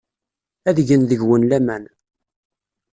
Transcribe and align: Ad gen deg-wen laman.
Ad 0.69 0.77
gen 0.87 1.03
deg-wen 1.09 1.43
laman. 1.49 1.83